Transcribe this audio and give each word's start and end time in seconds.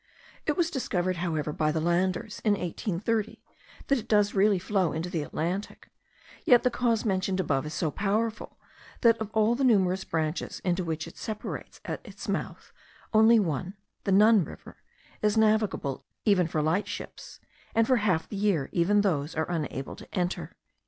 It 0.47 0.57
was 0.57 0.71
discovered, 0.71 1.17
however, 1.17 1.53
by 1.53 1.71
the 1.71 1.79
Landers, 1.79 2.41
in 2.43 2.53
1830, 2.53 3.43
that 3.85 3.99
it 3.99 4.07
does 4.07 4.33
really 4.33 4.57
flow 4.57 4.93
into 4.93 5.11
the 5.11 5.21
Atlantic; 5.21 5.91
yet 6.43 6.63
the 6.63 6.71
cause 6.71 7.05
mentioned 7.05 7.39
above 7.39 7.67
is 7.67 7.75
so 7.75 7.91
powerful, 7.91 8.57
that 9.01 9.15
of 9.19 9.29
all 9.31 9.53
the 9.53 9.63
numerous 9.63 10.03
branches 10.03 10.59
into 10.61 10.83
which 10.83 11.07
it 11.07 11.17
separates 11.17 11.81
at 11.85 12.01
its 12.03 12.27
mouth, 12.27 12.73
only 13.13 13.39
one 13.39 13.75
(the 14.03 14.11
Nun 14.11 14.43
River) 14.43 14.77
is 15.21 15.37
navigable 15.37 16.03
even 16.25 16.47
for 16.47 16.63
light 16.63 16.87
ships, 16.87 17.39
and 17.75 17.85
for 17.85 17.97
half 17.97 18.27
the 18.27 18.35
year 18.37 18.69
even 18.71 19.01
those 19.01 19.35
are 19.35 19.51
unable 19.51 19.95
to 19.95 20.11
enter.) 20.15 20.55